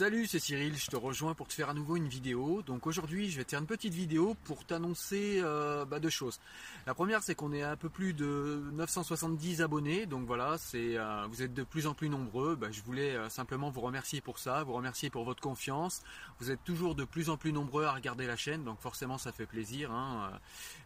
Salut, 0.00 0.26
c'est 0.26 0.38
Cyril, 0.38 0.78
je 0.78 0.86
te 0.86 0.96
rejoins 0.96 1.34
pour 1.34 1.46
te 1.46 1.52
faire 1.52 1.68
à 1.68 1.74
nouveau 1.74 1.94
une 1.94 2.08
vidéo. 2.08 2.62
Donc 2.62 2.86
aujourd'hui, 2.86 3.30
je 3.30 3.36
vais 3.36 3.44
te 3.44 3.50
faire 3.50 3.60
une 3.60 3.66
petite 3.66 3.92
vidéo 3.92 4.34
pour 4.44 4.64
t'annoncer 4.64 5.42
euh, 5.42 5.84
bah, 5.84 6.00
deux 6.00 6.08
choses. 6.08 6.40
La 6.86 6.94
première, 6.94 7.22
c'est 7.22 7.34
qu'on 7.34 7.52
est 7.52 7.62
un 7.62 7.76
peu 7.76 7.90
plus 7.90 8.14
de 8.14 8.62
970 8.72 9.60
abonnés. 9.60 10.06
Donc 10.06 10.24
voilà, 10.24 10.56
c'est 10.56 10.96
euh, 10.96 11.26
vous 11.28 11.42
êtes 11.42 11.52
de 11.52 11.64
plus 11.64 11.86
en 11.86 11.92
plus 11.92 12.08
nombreux. 12.08 12.56
Bah, 12.56 12.68
je 12.70 12.80
voulais 12.80 13.14
euh, 13.14 13.28
simplement 13.28 13.68
vous 13.68 13.82
remercier 13.82 14.22
pour 14.22 14.38
ça, 14.38 14.62
vous 14.62 14.72
remercier 14.72 15.10
pour 15.10 15.24
votre 15.24 15.42
confiance. 15.42 16.02
Vous 16.38 16.50
êtes 16.50 16.64
toujours 16.64 16.94
de 16.94 17.04
plus 17.04 17.28
en 17.28 17.36
plus 17.36 17.52
nombreux 17.52 17.84
à 17.84 17.92
regarder 17.92 18.26
la 18.26 18.36
chaîne, 18.36 18.64
donc 18.64 18.80
forcément 18.80 19.18
ça 19.18 19.32
fait 19.32 19.44
plaisir. 19.44 19.92
Hein. 19.92 20.30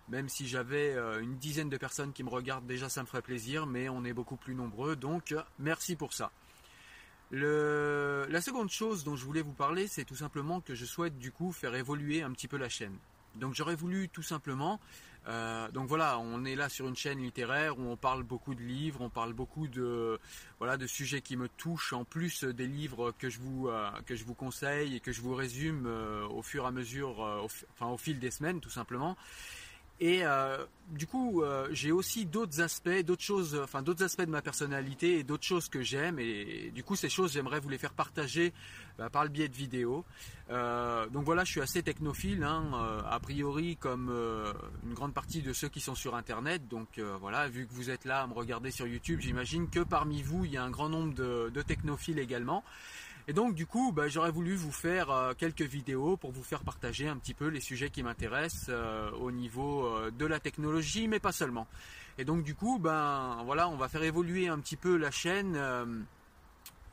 Même 0.08 0.28
si 0.28 0.48
j'avais 0.48 0.96
une 1.22 1.36
dizaine 1.36 1.68
de 1.68 1.76
personnes 1.76 2.12
qui 2.12 2.24
me 2.24 2.30
regardent, 2.30 2.66
déjà 2.66 2.88
ça 2.88 3.00
me 3.02 3.06
ferait 3.06 3.22
plaisir, 3.22 3.64
mais 3.64 3.88
on 3.88 4.04
est 4.04 4.12
beaucoup 4.12 4.36
plus 4.36 4.56
nombreux. 4.56 4.96
Donc 4.96 5.36
merci 5.60 5.94
pour 5.94 6.12
ça. 6.12 6.32
La 7.34 8.40
seconde 8.40 8.70
chose 8.70 9.04
dont 9.04 9.16
je 9.16 9.24
voulais 9.24 9.42
vous 9.42 9.52
parler, 9.52 9.86
c'est 9.86 10.04
tout 10.04 10.16
simplement 10.16 10.60
que 10.60 10.74
je 10.74 10.84
souhaite 10.84 11.18
du 11.18 11.32
coup 11.32 11.52
faire 11.52 11.74
évoluer 11.74 12.22
un 12.22 12.32
petit 12.32 12.48
peu 12.48 12.56
la 12.56 12.68
chaîne. 12.68 12.96
Donc 13.36 13.54
j'aurais 13.54 13.74
voulu 13.74 14.08
tout 14.08 14.22
simplement, 14.22 14.78
euh, 15.26 15.70
donc 15.70 15.88
voilà, 15.88 16.18
on 16.18 16.44
est 16.44 16.54
là 16.54 16.68
sur 16.68 16.86
une 16.86 16.96
chaîne 16.96 17.18
littéraire 17.18 17.78
où 17.78 17.82
on 17.82 17.96
parle 17.96 18.22
beaucoup 18.22 18.54
de 18.54 18.60
livres, 18.60 19.00
on 19.00 19.08
parle 19.08 19.32
beaucoup 19.32 19.66
de 19.66 20.20
voilà 20.58 20.76
de 20.76 20.86
sujets 20.86 21.22
qui 21.22 21.36
me 21.36 21.48
touchent 21.48 21.94
en 21.94 22.04
plus 22.04 22.44
des 22.44 22.66
livres 22.66 23.12
que 23.18 23.30
je 23.30 23.40
vous 23.40 23.68
euh, 23.68 23.90
que 24.06 24.14
je 24.14 24.24
vous 24.24 24.34
conseille 24.34 24.96
et 24.96 25.00
que 25.00 25.12
je 25.12 25.20
vous 25.20 25.34
résume 25.34 25.86
euh, 25.86 26.26
au 26.28 26.42
fur 26.42 26.64
et 26.64 26.66
à 26.68 26.70
mesure, 26.70 27.20
enfin 27.72 27.86
au 27.86 27.96
fil 27.96 28.18
des 28.18 28.30
semaines 28.30 28.60
tout 28.60 28.70
simplement. 28.70 29.16
Et 30.00 30.20
euh, 30.24 30.64
du 30.90 31.06
coup, 31.06 31.42
euh, 31.42 31.68
j'ai 31.70 31.92
aussi 31.92 32.26
d'autres 32.26 32.60
aspects, 32.60 33.02
d'autres 33.04 33.22
choses, 33.22 33.58
enfin 33.62 33.80
d'autres 33.80 34.02
aspects 34.02 34.22
de 34.24 34.30
ma 34.30 34.42
personnalité 34.42 35.18
et 35.18 35.22
d'autres 35.22 35.44
choses 35.44 35.68
que 35.68 35.82
j'aime. 35.82 36.18
Et, 36.18 36.72
du 36.74 36.82
coup, 36.82 36.96
ces 36.96 37.08
choses, 37.08 37.32
j'aimerais 37.32 37.60
vous 37.60 37.68
les 37.68 37.78
faire 37.78 37.92
partager 37.92 38.52
bah, 38.98 39.08
par 39.08 39.22
le 39.22 39.30
biais 39.30 39.48
de 39.48 39.54
vidéos. 39.54 40.04
Euh, 40.50 41.06
donc 41.08 41.24
voilà, 41.24 41.44
je 41.44 41.52
suis 41.52 41.60
assez 41.60 41.82
technophile, 41.82 42.42
hein, 42.42 43.02
a 43.08 43.20
priori 43.20 43.76
comme 43.76 44.12
une 44.84 44.94
grande 44.94 45.14
partie 45.14 45.42
de 45.42 45.52
ceux 45.52 45.68
qui 45.68 45.80
sont 45.80 45.94
sur 45.94 46.16
Internet. 46.16 46.66
Donc 46.68 47.00
voilà, 47.20 47.48
vu 47.48 47.66
que 47.66 47.72
vous 47.72 47.90
êtes 47.90 48.04
là 48.04 48.22
à 48.22 48.26
me 48.26 48.34
regarder 48.34 48.72
sur 48.72 48.86
YouTube, 48.86 49.20
j'imagine 49.20 49.70
que 49.70 49.80
parmi 49.80 50.22
vous, 50.22 50.44
il 50.44 50.52
y 50.52 50.56
a 50.56 50.64
un 50.64 50.70
grand 50.70 50.88
nombre 50.88 51.14
de, 51.14 51.50
de 51.54 51.62
technophiles 51.62 52.18
également. 52.18 52.64
Et 53.26 53.32
donc 53.32 53.54
du 53.54 53.66
coup, 53.66 53.90
bah, 53.92 54.06
j'aurais 54.08 54.30
voulu 54.30 54.54
vous 54.54 54.72
faire 54.72 55.10
euh, 55.10 55.32
quelques 55.36 55.62
vidéos 55.62 56.16
pour 56.18 56.30
vous 56.30 56.42
faire 56.42 56.62
partager 56.62 57.08
un 57.08 57.16
petit 57.16 57.32
peu 57.32 57.48
les 57.48 57.60
sujets 57.60 57.88
qui 57.88 58.02
m'intéressent 58.02 58.66
euh, 58.68 59.10
au 59.12 59.30
niveau 59.30 59.86
euh, 59.86 60.10
de 60.10 60.26
la 60.26 60.40
technologie, 60.40 61.08
mais 61.08 61.20
pas 61.20 61.32
seulement. 61.32 61.66
Et 62.18 62.24
donc 62.24 62.44
du 62.44 62.54
coup, 62.54 62.78
ben 62.78 63.42
voilà, 63.46 63.68
on 63.68 63.76
va 63.76 63.88
faire 63.88 64.02
évoluer 64.02 64.48
un 64.48 64.58
petit 64.58 64.76
peu 64.76 64.96
la 64.96 65.10
chaîne 65.10 65.58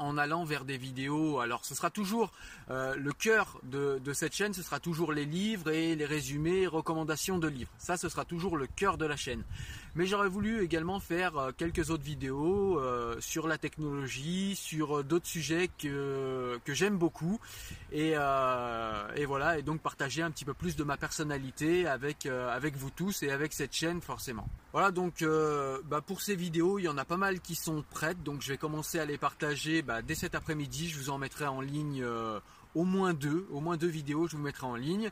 en 0.01 0.17
allant 0.17 0.43
vers 0.43 0.65
des 0.65 0.77
vidéos. 0.77 1.39
Alors 1.39 1.65
ce 1.65 1.75
sera 1.75 1.89
toujours 1.89 2.31
euh, 2.69 2.95
le 2.95 3.11
cœur 3.13 3.59
de, 3.63 3.99
cette 4.13 4.33
chaîne, 4.33 4.53
ce 4.53 4.63
sera 4.63 4.79
toujours 4.79 5.13
les 5.13 5.25
livres 5.25 5.69
et 5.69 5.95
les 5.95 6.05
résumés, 6.05 6.67
recommandations 6.67 7.37
de 7.37 7.47
livres. 7.47 7.71
Ça, 7.77 7.97
ce 7.97 8.09
sera 8.09 8.25
toujours 8.25 8.57
le 8.57 8.67
cœur 8.67 8.97
de 8.97 9.05
la 9.05 9.15
chaîne. 9.15 9.43
Mais 9.95 10.05
j'aurais 10.05 10.29
voulu 10.29 10.63
également 10.63 10.99
faire 10.99 11.37
euh, 11.37 11.51
quelques 11.55 11.89
autres 11.89 12.03
vidéos 12.03 12.79
euh, 12.79 13.15
sur 13.19 13.47
la 13.47 13.57
technologie, 13.57 14.55
sur 14.55 15.03
d'autres 15.03 15.27
sujets 15.27 15.69
que, 15.77 16.59
j'aime 16.67 16.97
beaucoup. 16.97 17.39
Et, 17.91 18.11
et, 18.11 19.25
voilà, 19.25 19.57
et 19.57 19.61
donc 19.61 19.81
partager 19.81 20.21
un 20.21 20.31
petit 20.31 20.45
peu 20.45 20.53
plus 20.53 20.75
de 20.75 20.83
ma 20.83 20.97
personnalité 20.97 21.85
avec, 21.85 22.25
avec 22.25 22.75
vous 22.77 22.89
tous 22.89 23.23
et 23.23 23.31
avec 23.31 23.53
cette 23.53 23.73
chaîne 23.73 24.01
forcément. 24.01 24.47
Voilà, 24.73 24.91
donc 24.91 25.25
bah, 25.85 25.99
pour 25.99 26.21
ces 26.21 26.35
vidéos, 26.35 26.79
il 26.79 26.83
y 26.83 26.87
en 26.87 26.97
a 26.97 27.03
pas 27.03 27.17
mal 27.17 27.41
qui 27.41 27.55
sont 27.55 27.83
prêtes, 27.91 28.23
donc 28.23 28.41
je 28.41 28.49
vais 28.53 28.57
commencer 28.57 28.99
à 28.99 29.05
les 29.05 29.17
partager 29.17 29.81
bah, 29.81 30.01
dès 30.01 30.15
cet 30.15 30.33
après-midi, 30.33 30.87
je 30.89 30.97
vous 30.97 31.09
en 31.09 31.17
mettrai 31.17 31.45
en 31.45 31.59
ligne 31.59 32.01
euh, 32.03 32.39
au 32.73 32.85
moins 32.85 33.13
deux, 33.13 33.47
au 33.51 33.59
moins 33.59 33.75
deux 33.75 33.87
vidéos, 33.87 34.27
je 34.27 34.37
vous 34.37 34.43
mettrai 34.43 34.67
en 34.67 34.75
ligne. 34.75 35.11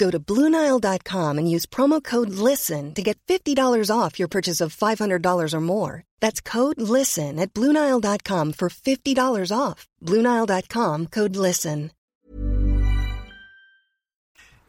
Go 0.00 0.10
to 0.10 0.18
BlueNile.com 0.18 1.36
and 1.36 1.50
use 1.54 1.66
promo 1.66 2.02
code 2.02 2.30
LISTEN 2.30 2.94
to 2.94 3.02
get 3.02 3.18
$50 3.28 3.54
off 3.94 4.18
your 4.18 4.28
purchase 4.28 4.62
of 4.64 4.74
$500 4.74 5.52
or 5.52 5.60
more. 5.60 6.04
That's 6.20 6.40
code 6.40 6.80
LISTEN 6.80 7.38
at 7.38 7.52
BlueNile.com 7.52 8.54
for 8.54 8.70
$50 8.70 9.52
off. 9.56 9.86
BlueNile.com 10.02 11.06
code 11.08 11.36
LISTEN. 11.36 11.90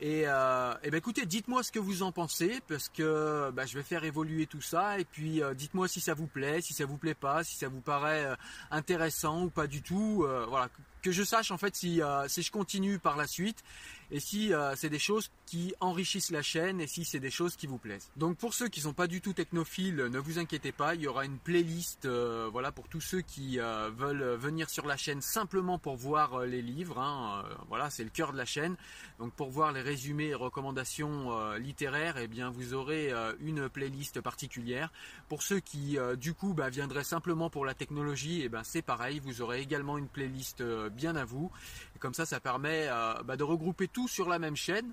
Et, 0.03 0.23
euh, 0.25 0.73
et 0.83 0.89
ben 0.89 0.97
écoutez, 0.97 1.27
dites-moi 1.27 1.61
ce 1.61 1.71
que 1.71 1.77
vous 1.77 2.01
en 2.01 2.11
pensez, 2.11 2.59
parce 2.67 2.89
que 2.89 3.51
bah, 3.51 3.67
je 3.67 3.77
vais 3.77 3.83
faire 3.83 4.03
évoluer 4.03 4.47
tout 4.47 4.61
ça. 4.61 4.99
Et 4.99 5.05
puis 5.05 5.43
euh, 5.43 5.53
dites-moi 5.53 5.87
si 5.87 6.01
ça 6.01 6.15
vous 6.15 6.25
plaît, 6.25 6.59
si 6.61 6.73
ça 6.73 6.85
vous 6.85 6.97
plaît 6.97 7.13
pas, 7.13 7.43
si 7.43 7.55
ça 7.55 7.67
vous 7.67 7.81
paraît 7.81 8.25
euh, 8.25 8.35
intéressant 8.71 9.43
ou 9.43 9.49
pas 9.51 9.67
du 9.67 9.83
tout. 9.83 10.23
Euh, 10.25 10.47
voilà, 10.49 10.69
que 11.01 11.11
je 11.11 11.23
sache 11.23 11.51
en 11.51 11.57
fait 11.57 11.75
si, 11.75 12.01
euh, 12.01 12.27
si 12.27 12.41
je 12.43 12.51
continue 12.51 12.99
par 12.99 13.17
la 13.17 13.27
suite 13.27 13.63
et 14.11 14.19
si 14.19 14.53
euh, 14.53 14.75
c'est 14.75 14.89
des 14.89 14.99
choses 14.99 15.31
qui 15.45 15.73
enrichissent 15.79 16.31
la 16.31 16.41
chaîne 16.41 16.81
et 16.81 16.87
si 16.87 17.05
c'est 17.05 17.19
des 17.19 17.31
choses 17.31 17.55
qui 17.55 17.65
vous 17.65 17.77
plaisent. 17.77 18.09
Donc 18.17 18.37
pour 18.37 18.53
ceux 18.53 18.67
qui 18.67 18.81
sont 18.81 18.93
pas 18.93 19.07
du 19.07 19.21
tout 19.21 19.33
technophiles, 19.33 19.95
ne 19.95 20.19
vous 20.19 20.37
inquiétez 20.37 20.71
pas, 20.71 20.95
il 20.95 21.01
y 21.01 21.07
aura 21.07 21.25
une 21.25 21.37
playlist 21.37 22.05
euh, 22.05 22.49
voilà 22.51 22.71
pour 22.71 22.87
tous 22.87 23.01
ceux 23.01 23.21
qui 23.21 23.57
veulent 23.57 24.35
venir 24.35 24.69
sur 24.69 24.85
la 24.85 24.97
chaîne 24.97 25.21
simplement 25.21 25.79
pour 25.79 25.95
voir 25.95 26.41
les 26.45 26.61
livres. 26.61 26.99
hein. 26.99 27.43
Voilà, 27.67 27.89
c'est 27.89 28.03
le 28.03 28.09
cœur 28.09 28.33
de 28.33 28.37
la 28.37 28.45
chaîne. 28.45 28.75
Donc 29.19 29.33
pour 29.33 29.49
voir 29.49 29.71
les 29.71 29.81
résumés 29.81 30.27
et 30.27 30.35
recommandations 30.35 31.55
littéraires, 31.55 32.17
eh 32.17 32.27
bien 32.27 32.49
vous 32.49 32.73
aurez 32.73 33.13
une 33.39 33.69
playlist 33.69 34.21
particulière. 34.21 34.91
Pour 35.29 35.41
ceux 35.41 35.59
qui 35.59 35.97
du 36.17 36.33
coup 36.33 36.53
bah, 36.53 36.69
viendraient 36.69 37.03
simplement 37.03 37.49
pour 37.49 37.65
la 37.65 37.73
technologie, 37.73 38.41
eh 38.43 38.49
ben 38.49 38.63
c'est 38.63 38.81
pareil, 38.81 39.19
vous 39.19 39.41
aurez 39.41 39.61
également 39.61 39.97
une 39.97 40.07
playlist 40.07 40.61
bien 40.91 41.15
à 41.15 41.25
vous. 41.25 41.51
Comme 41.99 42.13
ça, 42.13 42.25
ça 42.25 42.39
permet 42.39 42.87
euh, 42.87 43.13
bah, 43.23 43.37
de 43.37 43.43
regrouper 43.43 43.87
tout 43.87 44.07
sur 44.07 44.29
la 44.29 44.39
même 44.39 44.55
chaîne. 44.55 44.91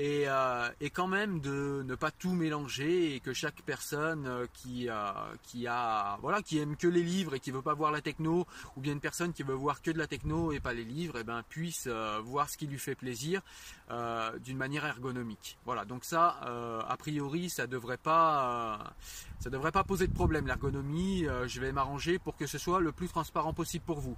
Et, 0.00 0.28
euh, 0.28 0.68
et 0.80 0.90
quand 0.90 1.08
même 1.08 1.40
de 1.40 1.82
ne 1.84 1.96
pas 1.96 2.12
tout 2.12 2.32
mélanger 2.32 3.16
et 3.16 3.20
que 3.20 3.32
chaque 3.32 3.62
personne 3.62 4.26
euh, 4.28 4.46
qui, 4.54 4.88
euh, 4.88 4.94
qui 5.42 5.66
a 5.66 6.18
voilà 6.22 6.40
qui 6.40 6.58
aime 6.58 6.76
que 6.76 6.86
les 6.86 7.02
livres 7.02 7.34
et 7.34 7.40
qui 7.40 7.50
veut 7.50 7.62
pas 7.62 7.74
voir 7.74 7.90
la 7.90 8.00
techno 8.00 8.46
ou 8.76 8.80
bien 8.80 8.92
une 8.92 9.00
personne 9.00 9.32
qui 9.32 9.42
veut 9.42 9.54
voir 9.54 9.82
que 9.82 9.90
de 9.90 9.98
la 9.98 10.06
techno 10.06 10.52
et 10.52 10.60
pas 10.60 10.72
les 10.72 10.84
livres 10.84 11.18
et 11.18 11.24
ben 11.24 11.42
puisse 11.48 11.88
euh, 11.88 12.20
voir 12.22 12.48
ce 12.48 12.56
qui 12.56 12.68
lui 12.68 12.78
fait 12.78 12.94
plaisir 12.94 13.42
d'une 14.44 14.58
manière 14.58 14.84
ergonomique. 14.84 15.56
Voilà. 15.64 15.86
Donc 15.86 16.04
ça 16.04 16.40
a 16.86 16.96
priori 16.98 17.48
ça 17.48 17.66
devrait 17.66 17.96
pas 17.96 18.92
ça 19.40 19.48
devrait 19.48 19.72
pas 19.72 19.82
poser 19.82 20.06
de 20.06 20.12
problème 20.12 20.46
l'ergonomie. 20.46 21.24
Je 21.46 21.60
vais 21.60 21.72
m'arranger 21.72 22.18
pour 22.18 22.36
que 22.36 22.46
ce 22.46 22.58
soit 22.58 22.80
le 22.80 22.92
plus 22.92 23.08
transparent 23.08 23.54
possible 23.54 23.86
pour 23.86 23.98
vous. 23.98 24.16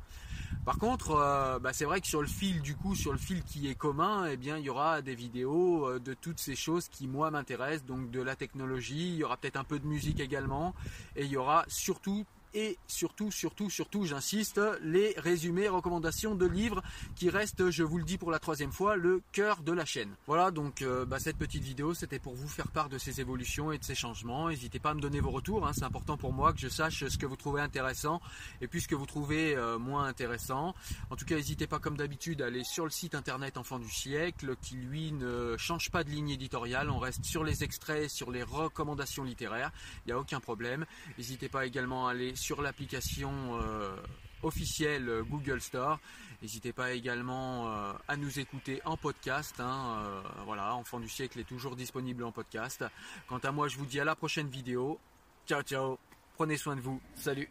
Par 0.65 0.79
contre, 0.79 1.61
bah, 1.63 1.73
c'est 1.73 1.85
vrai 1.85 2.01
que 2.01 2.09
sur 2.09 2.21
le 2.21 2.27
fil 2.27 2.63
du 2.63 2.75
coup, 2.75 2.97
sur 2.97 3.13
le 3.13 3.19
fil 3.19 3.45
qui 3.45 3.69
est 3.69 3.77
commun, 3.77 4.27
eh 4.29 4.37
bien, 4.37 4.59
il 4.59 4.65
y 4.65 4.71
aura 4.71 5.03
des 5.03 5.15
vidéos 5.15 5.70
euh, 5.87 5.99
de 5.99 6.15
toutes 6.15 6.39
ces 6.39 6.57
choses 6.57 6.89
qui 6.89 7.07
moi 7.09 7.31
m'intéressent, 7.31 7.87
donc 7.87 8.11
de 8.11 8.21
la 8.21 8.37
technologie. 8.37 9.09
Il 9.09 9.17
y 9.17 9.25
aura 9.25 9.37
peut-être 9.37 9.57
un 9.57 9.65
peu 9.65 9.79
de 9.79 9.87
musique 9.87 10.21
également, 10.21 10.75
et 11.17 11.25
il 11.25 11.31
y 11.31 11.37
aura 11.37 11.65
surtout 11.69 12.25
et 12.55 12.79
surtout, 12.87 13.31
surtout, 13.31 13.71
surtout, 13.71 14.05
j'insiste, 14.05 14.61
les 14.83 15.15
résumés, 15.17 15.69
recommandations 15.69 16.35
de 16.35 16.47
livres 16.47 16.83
qui 17.17 17.31
restent, 17.31 17.71
je 17.71 17.83
vous 17.83 17.99
le 17.99 18.05
dis 18.05 18.19
pour 18.19 18.31
la 18.31 18.39
troisième 18.39 18.73
fois, 18.73 18.97
le 18.97 19.23
cœur 19.33 19.63
de 19.63 19.73
la 19.73 19.85
chaîne. 19.85 20.15
Voilà, 20.27 20.51
donc 20.51 20.83
euh, 20.83 21.05
bah, 21.05 21.19
cette 21.19 21.37
petite 21.37 21.63
vidéo, 21.63 21.95
c'était 21.95 22.19
pour 22.19 22.35
vous 22.35 22.49
faire 22.49 22.69
part 22.69 22.89
de 22.89 22.99
ces 22.99 23.21
évolutions 23.21 23.73
et 23.73 23.79
de 23.79 23.85
ces 23.85 23.95
changements. 23.95 24.49
N'hésitez 24.49 24.79
pas 24.79 24.91
à 24.91 24.95
me 24.95 25.01
donner 25.01 25.21
vos 25.21 25.31
retours, 25.31 25.67
hein, 25.67 25.73
c'est 25.75 25.85
important 25.85 26.17
pour 26.17 26.33
moi 26.33 26.53
que 26.53 26.61
je 26.61 26.69
sache 26.69 27.07
ce 27.07 27.19
que 27.19 27.27
vous 27.27 27.37
trouvez 27.37 27.61
intéressant 27.61 28.21
et 28.61 28.67
puis 28.67 28.81
ce 28.81 28.89
que 28.89 28.95
vous 28.95 29.07
trouvez 29.07 29.55
euh, 29.57 29.79
moins 29.79 30.07
intéressant. 30.07 30.75
En 31.11 31.17
tout 31.17 31.25
cas, 31.25 31.37
n'hésitez 31.37 31.67
pas 31.67 31.79
comme 31.79 31.97
d'habitude 31.97 32.43
à 32.43 32.47
aller 32.47 32.65
sur 32.65 32.85
le 32.85 32.91
site 32.91 33.15
internet 33.15 33.57
Enfant 33.57 33.79
du 33.79 33.91
siècle, 33.91 34.57
qui 34.63 34.77
lui 34.77 35.13
ne 35.13 35.57
change 35.57 35.91
pas 35.91 36.05
de 36.05 36.11
ligne 36.11 36.31
éditoriale. 36.31 36.91
On 36.91 36.99
reste 36.99 37.25
sur 37.25 37.45
les 37.45 37.65
extraits, 37.65 38.09
sur 38.09 38.31
les 38.31 38.43
recommandations 38.43 39.25
littéraires. 39.25 39.71
Il 40.05 40.09
n'y 40.09 40.13
a 40.13 40.19
aucun 40.19 40.41
problème. 40.41 40.87
N'hésitez 41.19 41.49
pas 41.49 41.67
également 41.67 42.09
à 42.09 42.13
aller 42.13 42.35
sur 42.41 42.63
l'application 42.63 43.61
euh, 43.61 43.95
officielle 44.43 45.09
euh, 45.09 45.23
Google 45.23 45.61
Store. 45.61 46.01
N'hésitez 46.43 46.73
pas 46.73 46.93
également 46.93 47.69
euh, 47.69 47.93
à 48.09 48.17
nous 48.17 48.39
écouter 48.41 48.81
en 48.87 48.97
podcast. 48.97 49.61
hein, 49.61 50.23
voilà, 50.47 50.75
Enfant 50.75 50.99
du 50.99 51.09
siècle 51.09 51.39
est 51.39 51.45
toujours 51.45 51.77
disponible 51.77 52.25
en 52.25 52.33
podcast. 52.33 52.85
Quant 53.29 53.39
à 53.39 53.53
moi, 53.53 53.69
je 53.69 53.77
vous 53.77 53.87
dis 53.87 54.01
à 54.01 54.05
la 54.05 54.17
prochaine 54.17 54.49
vidéo. 54.49 54.99
Ciao, 55.47 55.63
ciao. 55.63 55.99
Prenez 56.35 56.57
soin 56.57 56.77
de 56.77 56.81
vous. 56.81 57.01
Salut. 57.15 57.51